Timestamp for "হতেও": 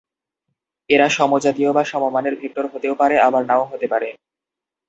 2.67-2.93